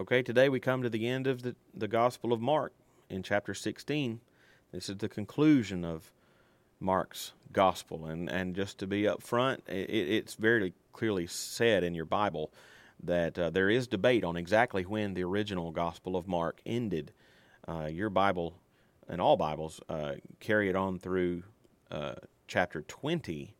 [0.00, 2.72] Okay, today we come to the end of the, the Gospel of Mark
[3.10, 4.18] in chapter 16.
[4.72, 6.10] This is the conclusion of
[6.80, 8.06] Mark's Gospel.
[8.06, 12.50] And, and just to be up front, it, it's very clearly said in your Bible
[13.02, 17.12] that uh, there is debate on exactly when the original Gospel of Mark ended.
[17.68, 18.54] Uh, your Bible
[19.06, 21.42] and all Bibles uh, carry it on through
[21.90, 22.14] uh,
[22.48, 23.54] chapter 20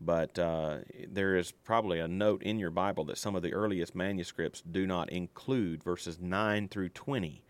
[0.00, 0.78] but uh,
[1.08, 4.86] there is probably a note in your Bible that some of the earliest manuscripts do
[4.86, 7.42] not include verses 9 through 20.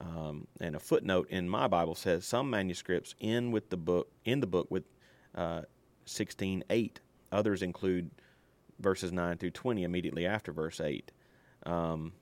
[0.00, 4.40] Um, and a footnote in my Bible says some manuscripts end with the book in
[4.40, 4.84] the book with
[5.34, 5.62] uh,
[6.06, 6.98] 16:8.
[7.32, 8.10] Others include
[8.78, 11.10] verses 9 through 20 immediately after verse 8.
[11.66, 12.12] Um,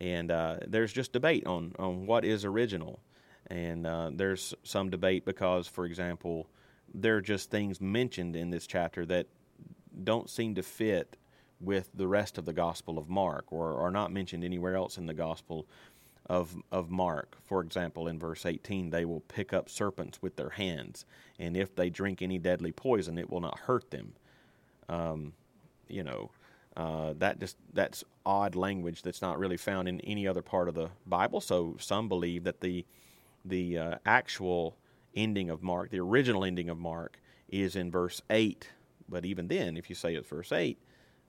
[0.00, 3.00] and uh, there's just debate on on what is original,
[3.46, 6.48] and uh, there's some debate because, for example,
[6.94, 9.26] there are just things mentioned in this chapter that
[10.04, 11.16] don't seem to fit
[11.60, 15.06] with the rest of the Gospel of Mark or are not mentioned anywhere else in
[15.06, 15.66] the Gospel
[16.28, 17.36] of, of Mark.
[17.44, 21.06] For example, in verse 18, they will pick up serpents with their hands,
[21.38, 24.12] and if they drink any deadly poison, it will not hurt them.
[24.88, 25.32] Um,
[25.88, 26.30] you know,
[26.76, 30.74] uh, that just that's odd language that's not really found in any other part of
[30.74, 31.40] the Bible.
[31.40, 32.84] So some believe that the
[33.44, 34.76] the uh, actual
[35.16, 38.68] ending of Mark, the original ending of Mark, is in verse 8.
[39.08, 40.78] But even then, if you say it's verse 8,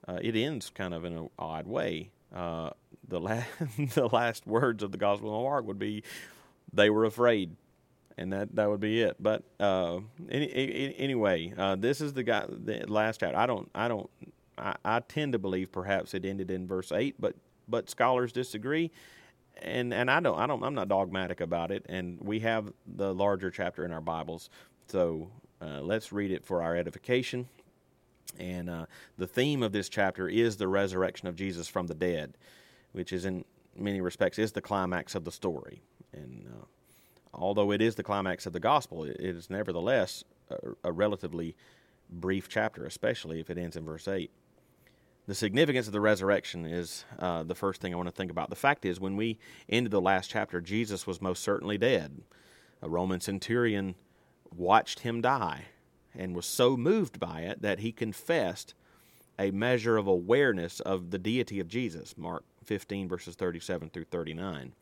[0.08, 2.12] uh, it ends kind of in an odd way.
[2.36, 2.72] Uh,
[3.08, 3.44] the, la-
[3.94, 6.04] the last words of the Gospel of Mark would be,
[6.74, 7.56] they were afraid.
[8.18, 9.16] And that, that would be it.
[9.20, 10.00] But uh,
[10.30, 12.46] any, any, anyway, uh, this is the guy.
[12.50, 13.38] The last chapter.
[13.38, 13.70] I don't.
[13.76, 14.10] I don't.
[14.58, 17.36] I, I tend to believe perhaps it ended in verse eight, but
[17.68, 18.92] but scholars disagree
[19.61, 23.13] and and I don't I don't I'm not dogmatic about it, and we have the
[23.13, 24.50] larger chapter in our Bibles,
[24.88, 25.30] so
[25.61, 27.47] uh, let's read it for our edification.
[28.39, 28.85] And uh,
[29.17, 32.38] the theme of this chapter is the resurrection of Jesus from the dead,
[32.91, 35.81] which is in many respects is the climax of the story.
[36.13, 36.66] And uh,
[37.33, 41.56] although it is the climax of the gospel, it is nevertheless a, a relatively
[42.09, 44.31] brief chapter, especially if it ends in verse eight
[45.28, 48.50] the significance of the resurrection is uh, the first thing I want to think about.
[48.50, 52.22] The fact is, when we ended the last chapter, Jesus was most certainly dead.
[52.82, 53.96] A Roman centurion
[54.56, 55.66] watched him die
[56.16, 58.74] and was so moved by it that he confessed
[59.38, 62.18] a measure of awareness of the deity of Jesus.
[62.18, 64.74] Mark 15, verses 37 through 39.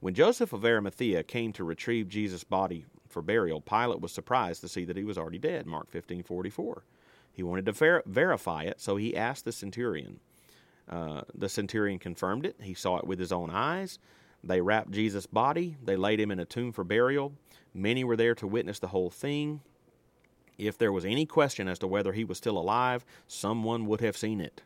[0.00, 4.68] When Joseph of Arimathea came to retrieve Jesus' body for burial, Pilate was surprised to
[4.68, 5.66] see that he was already dead.
[5.66, 6.84] Mark 15, 44.
[7.40, 10.20] He wanted to ver- verify it, so he asked the centurion.
[10.86, 12.56] Uh, the centurion confirmed it.
[12.60, 13.98] He saw it with his own eyes.
[14.44, 15.78] They wrapped Jesus' body.
[15.82, 17.32] They laid him in a tomb for burial.
[17.72, 19.62] Many were there to witness the whole thing.
[20.58, 24.18] If there was any question as to whether he was still alive, someone would have
[24.18, 24.60] seen it.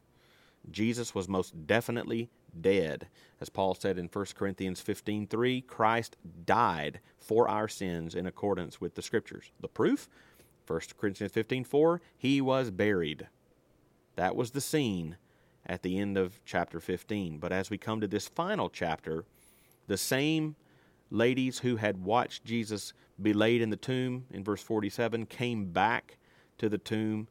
[0.69, 2.29] Jesus was most definitely
[2.61, 3.07] dead.
[3.41, 8.97] As Paul said in 1 Corinthians 15:3, Christ died for our sins in accordance with
[8.97, 9.53] the scriptures.
[9.61, 10.09] The proof?
[10.67, 13.29] 1 Corinthians 15:4, he was buried.
[14.17, 15.17] That was the scene
[15.67, 17.39] at the end of chapter 15.
[17.39, 19.25] But as we come to this final chapter,
[19.87, 20.57] the same
[21.11, 26.19] ladies who had watched Jesus be laid in the tomb in verse 47 came back
[26.59, 27.29] to the tomb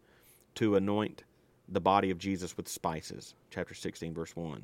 [0.56, 1.24] to anoint
[1.68, 3.36] the body of Jesus with spices.
[3.50, 4.64] Chapter 16, verse 1.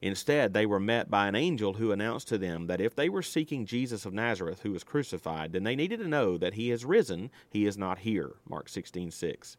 [0.00, 3.22] Instead, they were met by an angel who announced to them that if they were
[3.22, 6.84] seeking Jesus of Nazareth who was crucified, then they needed to know that he has
[6.84, 8.36] risen, he is not here.
[8.48, 9.56] Mark 16:6.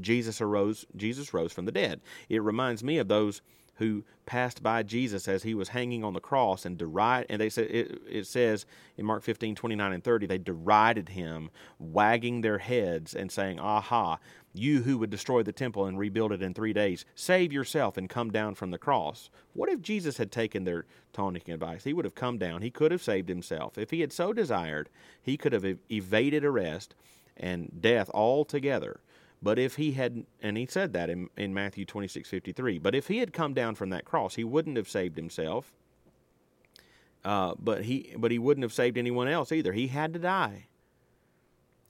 [0.00, 2.00] Jesus arose Jesus rose from the dead.
[2.28, 3.40] It reminds me of those
[3.76, 7.48] who passed by Jesus as he was hanging on the cross and deride and they
[7.48, 8.66] said it, it says
[8.96, 14.18] in Mark 15, 29 and 30, they derided him, wagging their heads and saying, Aha,
[14.52, 18.08] you who would destroy the temple and rebuild it in three days, save yourself and
[18.08, 19.30] come down from the cross.
[19.52, 21.84] What if Jesus had taken their taunting advice?
[21.84, 22.62] He would have come down.
[22.62, 23.78] He could have saved himself.
[23.78, 24.88] If he had so desired,
[25.20, 26.94] he could have evaded arrest
[27.36, 29.00] and death altogether.
[29.42, 33.08] But if he had, and he said that in, in Matthew 26 53, but if
[33.08, 35.72] he had come down from that cross, he wouldn't have saved himself.
[37.24, 39.72] Uh, but he but he wouldn't have saved anyone else either.
[39.72, 40.66] He had to die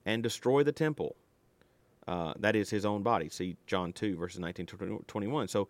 [0.04, 1.16] and destroy the temple
[2.06, 3.28] uh, that is his own body.
[3.28, 5.48] See John 2, verses 19 to 21.
[5.48, 5.68] So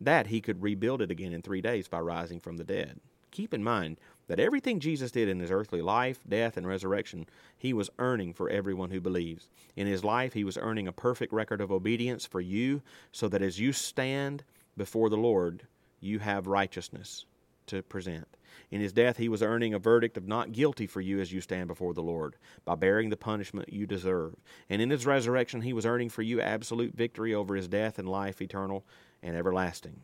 [0.00, 3.00] that he could rebuild it again in three days by rising from the dead.
[3.30, 7.26] Keep in mind that everything Jesus did in his earthly life, death, and resurrection,
[7.56, 9.48] he was earning for everyone who believes.
[9.76, 13.42] In his life, he was earning a perfect record of obedience for you, so that
[13.42, 14.44] as you stand
[14.76, 15.66] before the Lord,
[16.00, 17.24] you have righteousness
[17.66, 18.28] to present.
[18.70, 21.40] In his death, he was earning a verdict of not guilty for you as you
[21.40, 24.34] stand before the Lord, by bearing the punishment you deserve.
[24.68, 28.08] And in his resurrection, he was earning for you absolute victory over his death and
[28.08, 28.84] life eternal
[29.22, 30.00] and everlasting.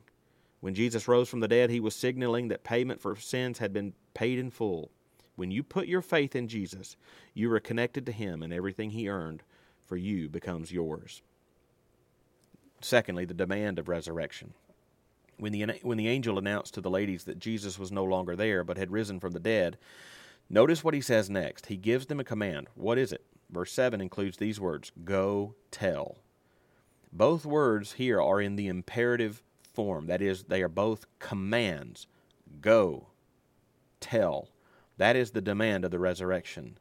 [0.65, 3.93] When Jesus rose from the dead, he was signaling that payment for sins had been
[4.15, 4.91] paid in full.
[5.37, 6.97] When you put your faith in Jesus,
[7.35, 9.43] you are connected to him, and everything he earned
[9.85, 11.21] for you becomes yours.
[12.81, 14.55] Secondly, the demand of resurrection.
[15.37, 18.65] When the, when the angel announced to the ladies that Jesus was no longer there
[18.65, 19.77] but had risen from the dead,
[20.49, 21.67] notice what he says next.
[21.67, 22.69] He gives them a command.
[22.75, 23.27] What is it?
[23.51, 26.17] Verse 7 includes these words Go tell.
[27.13, 29.43] Both words here are in the imperative
[29.75, 30.07] form.
[30.07, 32.07] That is, they are both commands.
[32.61, 33.09] Go,
[34.01, 34.49] tell.
[34.97, 36.79] That is the demand of the resurrection.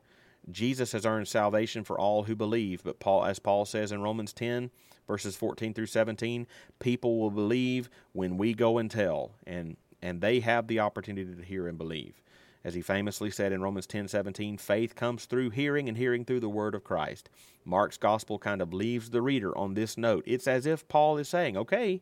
[0.51, 4.33] Jesus has earned salvation for all who believe, but Paul, as Paul says in Romans
[4.33, 4.71] 10,
[5.07, 6.45] verses 14 through 17,
[6.79, 11.43] people will believe when we go and tell, and, and they have the opportunity to
[11.43, 12.21] hear and believe.
[12.63, 16.49] As he famously said in Romans 10:17, faith comes through hearing and hearing through the
[16.49, 17.29] word of Christ.
[17.65, 20.23] Mark's gospel kind of leaves the reader on this note.
[20.25, 22.01] It's as if Paul is saying, "Okay,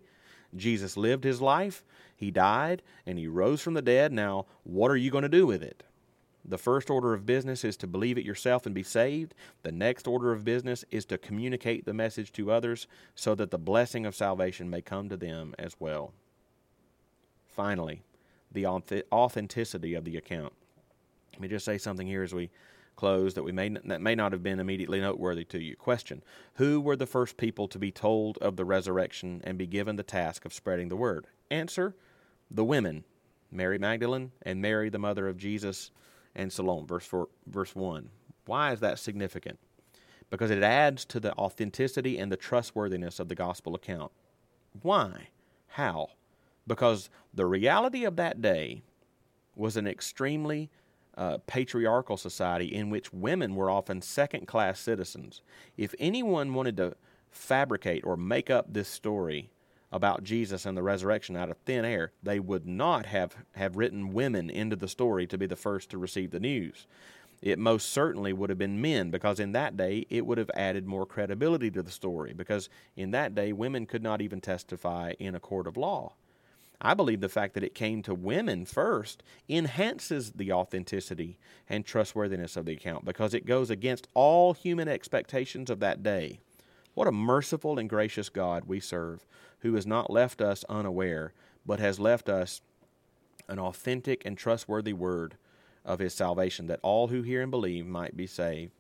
[0.56, 1.84] Jesus lived his life,
[2.16, 4.12] he died, and he rose from the dead.
[4.12, 5.84] Now, what are you going to do with it?"
[6.44, 9.36] The first order of business is to believe it yourself and be saved.
[9.62, 13.60] The next order of business is to communicate the message to others so that the
[13.60, 16.14] blessing of salvation may come to them as well.
[17.48, 18.02] Finally,
[18.52, 20.54] the authenticity of the account.
[21.34, 22.50] Let me just say something here as we
[22.96, 25.76] close that we may that may not have been immediately noteworthy to you.
[25.76, 26.24] Question:
[26.56, 30.04] Who were the first people to be told of the resurrection and be given the
[30.04, 31.28] task of spreading the word?
[31.50, 31.96] Answer:
[32.50, 33.04] The women,
[33.52, 35.92] Mary Magdalene and Mary, the mother of Jesus,
[36.36, 36.88] and Salome.
[36.88, 38.10] Verse four, verse one.
[38.46, 39.60] Why is that significant?
[40.30, 44.12] Because it adds to the authenticity and the trustworthiness of the gospel account.
[44.82, 45.28] Why?
[45.68, 46.10] How?
[46.68, 48.82] because the reality of that day
[49.56, 50.70] was an extremely
[51.22, 55.44] uh, patriarchal society in which women were often second class citizens.
[55.78, 56.96] If anyone wanted to
[57.30, 59.52] fabricate or make up this story
[59.92, 64.14] about Jesus and the resurrection out of thin air, they would not have, have written
[64.14, 66.88] women into the story to be the first to receive the news.
[67.40, 70.88] It most certainly would have been men because in that day it would have added
[70.88, 75.36] more credibility to the story because in that day women could not even testify in
[75.36, 76.14] a court of law.
[76.84, 81.38] I believe the fact that it came to women first enhances the authenticity
[81.70, 86.40] and trustworthiness of the account because it goes against all human expectations of that day.
[86.96, 89.26] What a merciful and gracious God we serve,
[89.60, 91.34] who has not left us unaware,
[91.66, 92.62] but has left us
[93.48, 95.36] an authentic and trustworthy word
[95.86, 98.72] of his salvation, that all who hear and believe might be saved.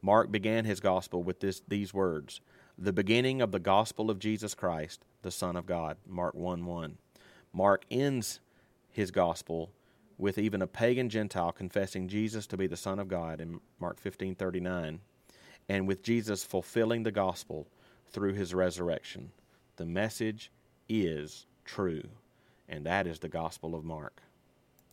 [0.00, 2.40] Mark began his gospel with this, these words
[2.78, 5.96] The beginning of the gospel of Jesus Christ, the Son of God.
[6.06, 6.98] Mark 1 1.
[7.52, 8.40] Mark ends
[8.90, 9.70] his gospel
[10.16, 14.00] with even a pagan Gentile confessing Jesus to be the Son of God in Mark
[14.00, 15.00] 15:39,
[15.68, 17.68] and with Jesus fulfilling the gospel
[18.06, 19.32] through his resurrection.
[19.76, 20.50] The message
[20.88, 22.08] is true,
[22.68, 24.22] and that is the gospel of Mark.